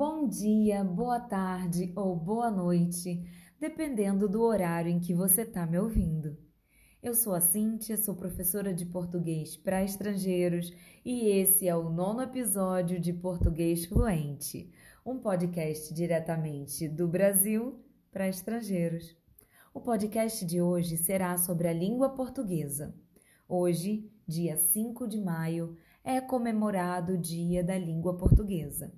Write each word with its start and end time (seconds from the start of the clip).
Bom 0.00 0.26
dia, 0.26 0.82
boa 0.82 1.20
tarde 1.20 1.92
ou 1.94 2.16
boa 2.16 2.50
noite, 2.50 3.22
dependendo 3.60 4.26
do 4.26 4.40
horário 4.40 4.90
em 4.90 4.98
que 4.98 5.12
você 5.12 5.42
está 5.42 5.66
me 5.66 5.78
ouvindo. 5.78 6.38
Eu 7.02 7.12
sou 7.12 7.34
a 7.34 7.40
Cíntia, 7.42 7.98
sou 7.98 8.14
professora 8.14 8.72
de 8.72 8.86
português 8.86 9.58
para 9.58 9.84
estrangeiros 9.84 10.72
e 11.04 11.28
esse 11.28 11.68
é 11.68 11.76
o 11.76 11.90
nono 11.90 12.22
episódio 12.22 12.98
de 12.98 13.12
Português 13.12 13.84
Fluente, 13.84 14.72
um 15.04 15.18
podcast 15.18 15.92
diretamente 15.92 16.88
do 16.88 17.06
Brasil 17.06 17.78
para 18.10 18.26
estrangeiros. 18.26 19.14
O 19.74 19.82
podcast 19.82 20.46
de 20.46 20.62
hoje 20.62 20.96
será 20.96 21.36
sobre 21.36 21.68
a 21.68 21.74
língua 21.74 22.08
portuguesa. 22.08 22.94
Hoje, 23.46 24.10
dia 24.26 24.56
5 24.56 25.06
de 25.06 25.20
maio, 25.20 25.76
é 26.02 26.22
comemorado 26.22 27.12
o 27.12 27.18
Dia 27.18 27.62
da 27.62 27.76
Língua 27.76 28.16
Portuguesa. 28.16 28.90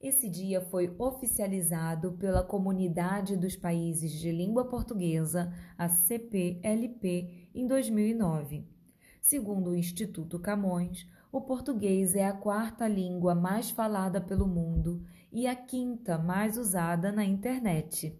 Esse 0.00 0.30
dia 0.30 0.62
foi 0.62 0.94
oficializado 0.98 2.12
pela 2.12 2.42
Comunidade 2.42 3.36
dos 3.36 3.54
Países 3.54 4.10
de 4.12 4.32
Língua 4.32 4.64
Portuguesa, 4.64 5.52
a 5.76 5.90
CPLP, 5.90 7.50
em 7.54 7.66
2009. 7.66 8.66
Segundo 9.20 9.72
o 9.72 9.76
Instituto 9.76 10.38
Camões, 10.38 11.06
o 11.30 11.42
português 11.42 12.14
é 12.14 12.24
a 12.24 12.32
quarta 12.32 12.88
língua 12.88 13.34
mais 13.34 13.70
falada 13.70 14.22
pelo 14.22 14.48
mundo 14.48 15.04
e 15.30 15.46
a 15.46 15.54
quinta 15.54 16.16
mais 16.16 16.56
usada 16.56 17.12
na 17.12 17.22
internet. 17.22 18.18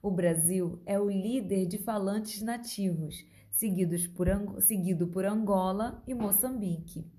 O 0.00 0.08
Brasil 0.08 0.80
é 0.86 1.00
o 1.00 1.10
líder 1.10 1.66
de 1.66 1.78
falantes 1.78 2.42
nativos, 2.42 3.26
seguidos 3.50 4.06
por, 4.06 4.28
seguido 4.60 5.08
por 5.08 5.26
Angola 5.26 6.00
e 6.06 6.14
Moçambique. 6.14 7.10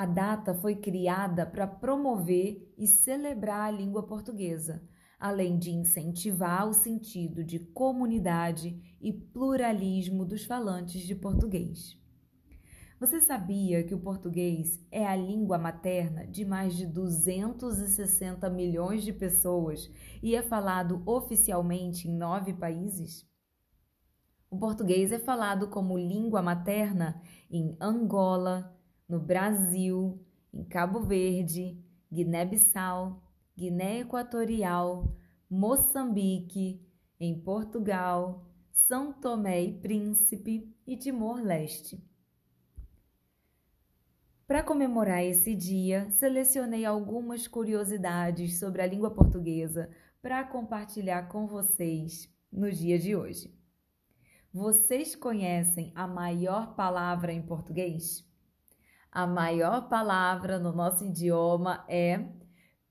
A 0.00 0.06
data 0.06 0.54
foi 0.54 0.76
criada 0.76 1.44
para 1.44 1.66
promover 1.66 2.72
e 2.78 2.86
celebrar 2.86 3.68
a 3.68 3.70
língua 3.70 4.02
portuguesa, 4.02 4.82
além 5.18 5.58
de 5.58 5.72
incentivar 5.72 6.66
o 6.66 6.72
sentido 6.72 7.44
de 7.44 7.58
comunidade 7.58 8.96
e 8.98 9.12
pluralismo 9.12 10.24
dos 10.24 10.46
falantes 10.46 11.02
de 11.02 11.14
português. 11.14 12.00
Você 12.98 13.20
sabia 13.20 13.84
que 13.84 13.94
o 13.94 14.00
português 14.00 14.82
é 14.90 15.06
a 15.06 15.14
língua 15.14 15.58
materna 15.58 16.26
de 16.26 16.46
mais 16.46 16.74
de 16.74 16.86
260 16.86 18.48
milhões 18.48 19.04
de 19.04 19.12
pessoas 19.12 19.92
e 20.22 20.34
é 20.34 20.40
falado 20.40 21.02
oficialmente 21.04 22.08
em 22.08 22.16
nove 22.16 22.54
países? 22.54 23.28
O 24.50 24.58
português 24.58 25.12
é 25.12 25.18
falado 25.18 25.68
como 25.68 25.98
língua 25.98 26.40
materna 26.40 27.20
em 27.50 27.76
Angola, 27.78 28.79
no 29.10 29.18
Brasil, 29.18 30.24
em 30.54 30.62
Cabo 30.62 31.00
Verde, 31.00 31.76
Guiné-Bissau, 32.12 33.20
Guiné 33.58 34.00
Equatorial, 34.00 35.12
Moçambique, 35.50 36.80
em 37.18 37.38
Portugal, 37.40 38.46
São 38.70 39.12
Tomé 39.12 39.64
e 39.64 39.72
Príncipe 39.72 40.72
e 40.86 40.96
Timor-Leste. 40.96 42.00
Para 44.46 44.62
comemorar 44.62 45.24
esse 45.24 45.56
dia, 45.56 46.08
selecionei 46.12 46.84
algumas 46.84 47.48
curiosidades 47.48 48.60
sobre 48.60 48.80
a 48.80 48.86
língua 48.86 49.10
portuguesa 49.10 49.90
para 50.22 50.44
compartilhar 50.44 51.28
com 51.28 51.48
vocês 51.48 52.32
no 52.50 52.70
dia 52.70 52.98
de 52.98 53.16
hoje. 53.16 53.52
Vocês 54.52 55.16
conhecem 55.16 55.92
a 55.96 56.06
maior 56.06 56.74
palavra 56.76 57.32
em 57.32 57.42
português? 57.42 58.29
A 59.12 59.26
maior 59.26 59.88
palavra 59.88 60.56
no 60.56 60.72
nosso 60.72 61.04
idioma 61.04 61.84
é 61.88 62.28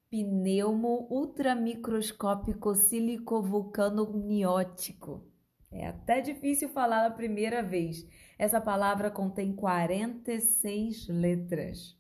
pneumo 0.10 1.08
ultramicroscópico 1.10 2.76
silicovulcanomiótico. 2.76 5.26
É 5.72 5.88
até 5.88 6.20
difícil 6.20 6.68
falar 6.68 7.06
a 7.06 7.12
primeira 7.12 7.64
vez. 7.64 8.06
Essa 8.38 8.60
palavra 8.60 9.10
contém 9.10 9.56
46 9.56 11.08
letras. 11.08 11.98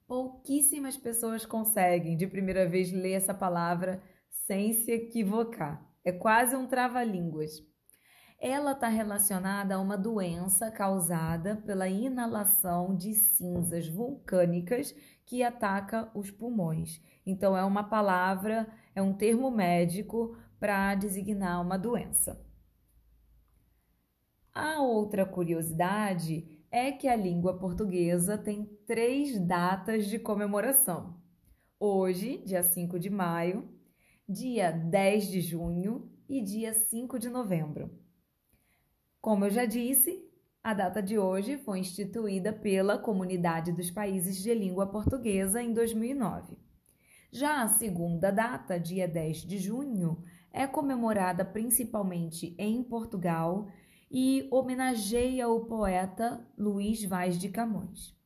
Pouquíssimas 0.06 0.96
pessoas 0.96 1.46
conseguem 1.46 2.16
de 2.16 2.26
primeira 2.26 2.66
vez 2.66 2.90
ler 2.90 3.12
essa 3.12 3.34
palavra 3.34 4.02
sem 4.28 4.72
se 4.72 4.90
equivocar. 4.90 5.86
É 6.04 6.10
quase 6.10 6.56
um 6.56 6.66
trava-línguas. 6.66 7.62
Ela 8.40 8.72
está 8.72 8.88
relacionada 8.88 9.74
a 9.74 9.80
uma 9.80 9.98
doença 9.98 10.70
causada 10.70 11.56
pela 11.56 11.88
inalação 11.88 12.96
de 12.96 13.12
cinzas 13.12 13.88
vulcânicas 13.88 14.94
que 15.26 15.42
ataca 15.42 16.10
os 16.14 16.30
pulmões. 16.30 17.02
Então, 17.26 17.56
é 17.56 17.64
uma 17.64 17.84
palavra, 17.84 18.66
é 18.94 19.02
um 19.02 19.12
termo 19.12 19.50
médico 19.50 20.36
para 20.58 20.94
designar 20.94 21.60
uma 21.60 21.76
doença. 21.76 22.47
A 24.60 24.80
outra 24.80 25.24
curiosidade 25.24 26.44
é 26.68 26.90
que 26.90 27.06
a 27.06 27.14
língua 27.14 27.56
portuguesa 27.60 28.36
tem 28.36 28.64
três 28.88 29.38
datas 29.38 30.08
de 30.08 30.18
comemoração. 30.18 31.14
Hoje, 31.78 32.42
dia 32.44 32.64
5 32.64 32.98
de 32.98 33.08
maio, 33.08 33.68
dia 34.28 34.72
10 34.72 35.28
de 35.28 35.40
junho 35.40 36.10
e 36.28 36.42
dia 36.42 36.74
5 36.74 37.20
de 37.20 37.30
novembro. 37.30 37.88
Como 39.20 39.44
eu 39.44 39.50
já 39.50 39.64
disse, 39.64 40.28
a 40.60 40.74
data 40.74 41.00
de 41.00 41.16
hoje 41.16 41.56
foi 41.58 41.78
instituída 41.78 42.52
pela 42.52 42.98
Comunidade 42.98 43.70
dos 43.70 43.92
Países 43.92 44.42
de 44.42 44.52
Língua 44.52 44.88
Portuguesa 44.88 45.62
em 45.62 45.72
2009. 45.72 46.58
Já 47.30 47.62
a 47.62 47.68
segunda 47.68 48.32
data, 48.32 48.76
dia 48.76 49.06
10 49.06 49.36
de 49.42 49.56
junho, 49.56 50.20
é 50.52 50.66
comemorada 50.66 51.44
principalmente 51.44 52.56
em 52.58 52.82
Portugal 52.82 53.68
e 54.10 54.48
homenageia 54.50 55.48
o 55.48 55.64
poeta 55.64 56.40
Luís 56.56 57.04
Vaz 57.04 57.38
de 57.38 57.48
Camões. 57.48 58.16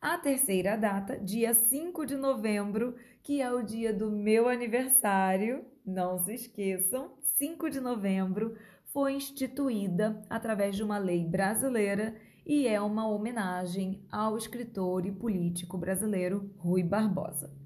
A 0.00 0.18
terceira 0.18 0.76
data, 0.76 1.18
dia 1.18 1.54
5 1.54 2.04
de 2.04 2.16
novembro, 2.16 2.96
que 3.22 3.40
é 3.40 3.52
o 3.52 3.62
dia 3.62 3.92
do 3.92 4.10
meu 4.10 4.48
aniversário, 4.48 5.64
não 5.86 6.18
se 6.18 6.34
esqueçam, 6.34 7.12
5 7.38 7.70
de 7.70 7.80
novembro, 7.80 8.56
foi 8.86 9.14
instituída 9.14 10.22
através 10.28 10.76
de 10.76 10.82
uma 10.82 10.98
lei 10.98 11.24
brasileira 11.24 12.16
e 12.44 12.66
é 12.66 12.80
uma 12.80 13.08
homenagem 13.08 14.04
ao 14.10 14.36
escritor 14.36 15.06
e 15.06 15.12
político 15.12 15.78
brasileiro 15.78 16.52
Rui 16.58 16.82
Barbosa. 16.82 17.61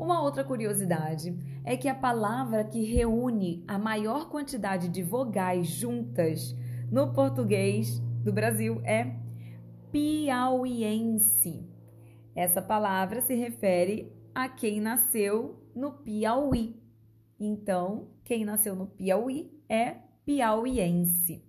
Uma 0.00 0.22
outra 0.22 0.42
curiosidade 0.42 1.36
é 1.62 1.76
que 1.76 1.86
a 1.86 1.94
palavra 1.94 2.64
que 2.64 2.82
reúne 2.82 3.62
a 3.68 3.78
maior 3.78 4.30
quantidade 4.30 4.88
de 4.88 5.02
vogais 5.02 5.66
juntas 5.66 6.56
no 6.90 7.12
português 7.12 7.98
do 8.24 8.32
Brasil 8.32 8.80
é 8.82 9.14
piauiense. 9.92 11.68
Essa 12.34 12.62
palavra 12.62 13.20
se 13.20 13.34
refere 13.34 14.10
a 14.34 14.48
quem 14.48 14.80
nasceu 14.80 15.62
no 15.74 15.92
Piauí. 15.92 16.82
Então, 17.38 18.08
quem 18.24 18.42
nasceu 18.42 18.74
no 18.74 18.86
Piauí 18.86 19.52
é 19.68 19.96
piauiense. 20.24 21.44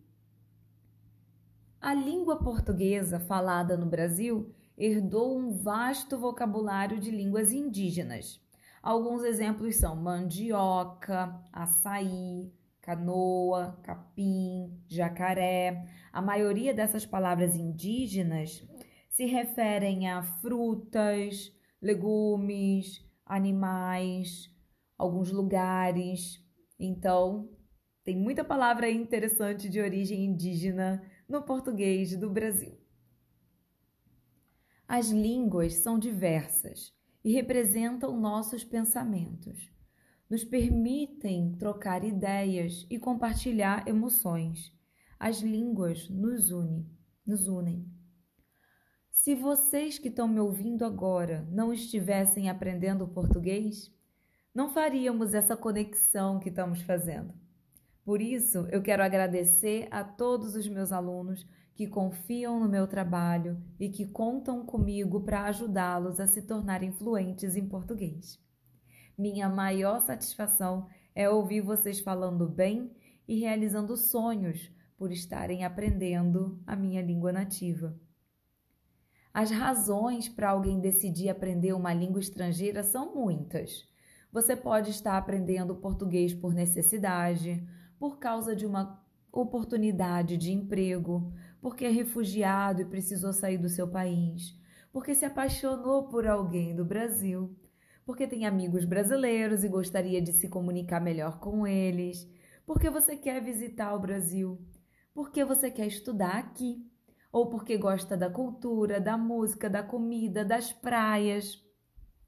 A 1.80 1.94
língua 1.94 2.36
portuguesa 2.36 3.18
falada 3.18 3.78
no 3.78 3.86
Brasil 3.86 4.54
herdou 4.78 5.38
um 5.38 5.52
vasto 5.52 6.18
vocabulário 6.18 7.00
de 7.00 7.12
línguas 7.12 7.52
indígenas. 7.52 8.42
Alguns 8.82 9.24
exemplos 9.24 9.76
são 9.76 9.96
mandioca, 9.96 11.40
açaí, 11.54 12.52
canoa, 12.82 13.80
capim, 13.84 14.76
jacaré. 14.88 15.86
A 16.12 16.22
maioria 16.22 16.74
dessas 16.74 17.06
palavras 17.06 17.56
indígenas 17.56 18.68
se 19.10 19.26
referem 19.26 20.10
a 20.10 20.24
frutas, 20.24 21.54
legumes, 21.80 23.06
animais, 23.26 24.50
alguns 24.98 25.32
lugares. 25.32 26.44
Então, 26.80 27.50
tem 28.04 28.18
muita 28.18 28.44
palavra 28.44 28.90
interessante 28.90 29.70
de 29.70 29.80
origem 29.80 30.26
indígena 30.26 31.04
no 31.30 31.44
português 31.44 32.18
do 32.18 32.32
Brasil. 32.32 32.81
As 34.94 35.10
línguas 35.10 35.76
são 35.76 35.98
diversas 35.98 36.94
e 37.24 37.32
representam 37.32 38.20
nossos 38.20 38.62
pensamentos. 38.62 39.72
Nos 40.30 40.44
permitem 40.44 41.56
trocar 41.58 42.04
ideias 42.04 42.86
e 42.90 43.00
compartilhar 43.00 43.88
emoções. 43.88 44.78
As 45.18 45.40
línguas 45.40 46.10
nos 46.10 46.52
unem, 46.52 46.86
nos 47.26 47.48
unem. 47.48 47.90
Se 49.10 49.34
vocês 49.34 49.98
que 49.98 50.10
estão 50.10 50.28
me 50.28 50.42
ouvindo 50.42 50.84
agora 50.84 51.48
não 51.50 51.72
estivessem 51.72 52.50
aprendendo 52.50 53.08
português, 53.08 53.96
não 54.54 54.74
faríamos 54.74 55.34
essa 55.34 55.56
conexão 55.56 56.38
que 56.38 56.50
estamos 56.50 56.82
fazendo. 56.82 57.34
Por 58.04 58.22
isso, 58.22 58.68
eu 58.70 58.82
quero 58.82 59.04
agradecer 59.04 59.88
a 59.90 60.04
todos 60.04 60.54
os 60.54 60.68
meus 60.68 60.92
alunos 60.92 61.48
que 61.74 61.88
confiam 61.88 62.60
no 62.60 62.70
meu 62.70 62.88
trabalho 62.88 63.62
e 63.80 63.90
que 63.90 64.06
contam 64.06 64.66
comigo 64.66 65.22
para 65.22 65.46
ajudá-los 65.46 66.20
a 66.20 66.28
se 66.28 66.42
tornarem 66.42 66.92
fluentes 66.92 67.56
em 67.56 67.68
português. 67.68 68.40
Minha 69.18 69.50
maior 69.50 70.02
satisfação 70.02 70.88
é 71.14 71.30
ouvir 71.30 71.62
vocês 71.62 72.00
falando 72.00 72.48
bem 72.48 72.92
e 73.28 73.40
realizando 73.40 73.96
sonhos 73.96 74.72
por 74.98 75.12
estarem 75.12 75.64
aprendendo 75.64 76.62
a 76.66 76.76
minha 76.76 77.02
língua 77.02 77.32
nativa. 77.32 77.96
As 79.34 79.50
razões 79.50 80.28
para 80.28 80.50
alguém 80.50 80.80
decidir 80.80 81.30
aprender 81.30 81.74
uma 81.74 81.94
língua 81.94 82.20
estrangeira 82.20 82.84
são 82.84 83.16
muitas. 83.16 83.88
Você 84.32 84.56
pode 84.56 84.92
estar 84.92 85.18
aprendendo 85.18 85.76
português 85.76 86.34
por 86.34 86.54
necessidade, 86.54 87.66
por 87.98 88.20
causa 88.20 88.56
de 88.56 88.66
uma 88.66 89.02
oportunidade 89.32 90.36
de 90.36 90.52
emprego, 90.52 91.34
porque 91.62 91.86
é 91.86 91.90
refugiado 91.90 92.82
e 92.82 92.86
precisou 92.86 93.32
sair 93.32 93.58
do 93.58 93.70
seu 93.70 93.88
país, 93.88 94.58
porque 94.92 95.14
se 95.14 95.24
apaixonou 95.24 96.10
por 96.10 96.28
alguém 96.28 96.76
do 96.76 96.84
Brasil, 96.84 97.56
porque 98.06 98.28
tem 98.28 98.46
amigos 98.46 98.84
brasileiros 98.84 99.64
e 99.64 99.70
gostaria 99.70 100.22
de 100.22 100.34
se 100.34 100.50
comunicar 100.50 101.00
melhor 101.00 101.40
com 101.40 101.68
eles, 101.68 102.28
porque 102.66 102.90
você 102.90 103.16
quer 103.16 103.44
visitar 103.44 103.94
o 103.94 104.00
Brasil, 104.00 104.60
porque 105.14 105.46
você 105.46 105.70
quer 105.70 105.88
estudar 105.88 106.38
aqui? 106.38 106.86
Ou 107.32 107.50
porque 107.50 107.78
gosta 107.78 108.18
da 108.18 108.30
cultura, 108.30 109.00
da 109.00 109.18
música, 109.18 109.70
da 109.70 109.82
comida, 109.82 110.44
das 110.44 110.74
praias. 110.74 111.64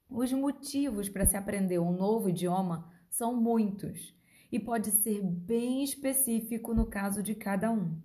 Os 0.09 0.31
motivos 0.31 1.09
para 1.09 1.25
se 1.25 1.35
aprender 1.35 1.79
um 1.79 1.91
novo 1.91 2.29
idioma 2.29 2.89
são 3.09 3.35
muitos 3.35 4.15
e 4.51 4.59
pode 4.59 4.91
ser 4.91 5.21
bem 5.21 5.83
específico 5.83 6.73
no 6.73 6.85
caso 6.85 7.21
de 7.21 7.35
cada 7.35 7.71
um. 7.71 7.99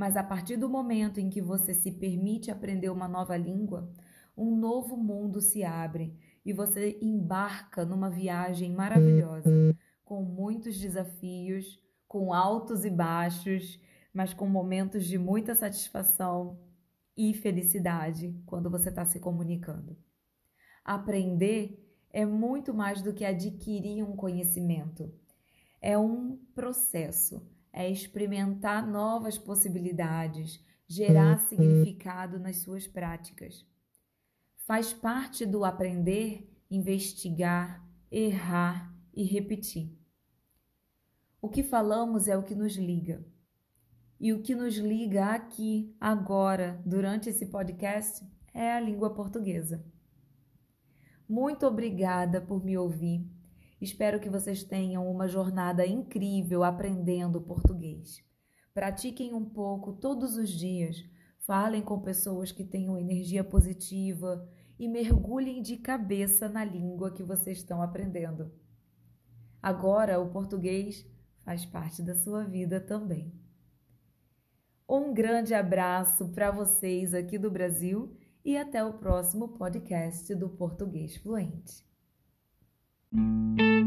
Mas 0.00 0.16
a 0.16 0.24
partir 0.24 0.56
do 0.56 0.66
momento 0.66 1.20
em 1.20 1.28
que 1.28 1.42
você 1.42 1.74
se 1.74 1.92
permite 1.92 2.50
aprender 2.50 2.88
uma 2.88 3.06
nova 3.06 3.36
língua, 3.36 3.92
um 4.34 4.56
novo 4.56 4.96
mundo 4.96 5.40
se 5.42 5.62
abre 5.62 6.16
e 6.42 6.52
você 6.54 6.98
embarca 7.02 7.84
numa 7.84 8.08
viagem 8.08 8.72
maravilhosa, 8.72 9.50
com 10.02 10.24
muitos 10.24 10.78
desafios, 10.78 11.78
com 12.08 12.32
altos 12.32 12.86
e 12.86 12.90
baixos 12.90 13.78
mas 14.12 14.34
com 14.34 14.46
momentos 14.46 15.04
de 15.04 15.16
muita 15.16 15.54
satisfação 15.54 16.58
e 17.16 17.32
felicidade 17.34 18.34
quando 18.46 18.70
você 18.70 18.88
está 18.88 19.04
se 19.04 19.20
comunicando. 19.20 19.96
Aprender 20.84 21.78
é 22.12 22.24
muito 22.24 22.74
mais 22.74 23.02
do 23.02 23.12
que 23.12 23.24
adquirir 23.24 24.02
um 24.02 24.16
conhecimento. 24.16 25.12
É 25.80 25.96
um 25.96 26.36
processo, 26.54 27.48
é 27.72 27.88
experimentar 27.90 28.86
novas 28.86 29.38
possibilidades, 29.38 30.64
gerar 30.86 31.38
significado 31.38 32.38
nas 32.38 32.58
suas 32.58 32.86
práticas. 32.86 33.66
Faz 34.66 34.92
parte 34.92 35.46
do 35.46 35.64
aprender, 35.64 36.48
investigar, 36.70 37.86
errar 38.10 38.94
e 39.14 39.24
repetir. 39.24 39.96
O 41.40 41.48
que 41.48 41.62
falamos 41.62 42.28
é 42.28 42.36
o 42.36 42.42
que 42.42 42.54
nos 42.54 42.74
liga. 42.76 43.24
E 44.18 44.32
o 44.32 44.42
que 44.42 44.54
nos 44.54 44.76
liga 44.76 45.26
aqui, 45.26 45.96
agora, 45.98 46.82
durante 46.84 47.30
esse 47.30 47.46
podcast, 47.46 48.22
é 48.52 48.72
a 48.72 48.80
língua 48.80 49.14
portuguesa. 49.14 49.82
Muito 51.26 51.66
obrigada 51.66 52.40
por 52.40 52.62
me 52.62 52.76
ouvir. 52.76 53.26
Espero 53.80 54.20
que 54.20 54.28
vocês 54.28 54.62
tenham 54.62 55.10
uma 55.10 55.26
jornada 55.26 55.86
incrível 55.86 56.62
aprendendo 56.62 57.40
português. 57.40 58.22
Pratiquem 58.74 59.32
um 59.32 59.44
pouco 59.44 59.94
todos 59.94 60.36
os 60.36 60.50
dias. 60.50 61.02
Falem 61.38 61.82
com 61.82 62.00
pessoas 62.00 62.52
que 62.52 62.62
tenham 62.62 62.98
energia 62.98 63.42
positiva 63.42 64.46
e 64.78 64.86
mergulhem 64.86 65.62
de 65.62 65.76
cabeça 65.78 66.48
na 66.48 66.64
língua 66.64 67.12
que 67.12 67.22
vocês 67.22 67.58
estão 67.58 67.82
aprendendo. 67.82 68.52
Agora, 69.62 70.20
o 70.20 70.30
português 70.30 71.06
faz 71.42 71.64
parte 71.64 72.02
da 72.02 72.14
sua 72.14 72.44
vida 72.44 72.80
também. 72.80 73.32
Um 74.88 75.12
grande 75.14 75.54
abraço 75.54 76.28
para 76.28 76.50
vocês 76.50 77.14
aqui 77.14 77.38
do 77.38 77.50
Brasil 77.50 78.16
e 78.44 78.56
até 78.56 78.84
o 78.84 78.94
próximo 78.94 79.48
podcast 79.48 80.34
do 80.34 80.48
Português 80.48 81.16
Fluente. 81.16 81.89
Música 83.12 83.79